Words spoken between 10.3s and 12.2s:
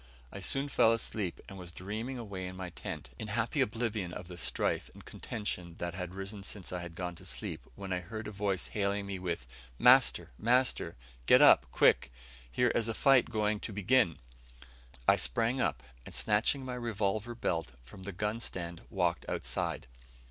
master! get up, quick.